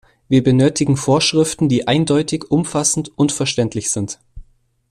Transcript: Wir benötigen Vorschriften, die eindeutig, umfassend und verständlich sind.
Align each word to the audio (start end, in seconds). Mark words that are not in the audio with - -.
Wir 0.27 0.41
benötigen 0.43 0.97
Vorschriften, 0.97 1.69
die 1.69 1.87
eindeutig, 1.87 2.49
umfassend 2.49 3.11
und 3.19 3.31
verständlich 3.31 3.91
sind. 3.91 4.17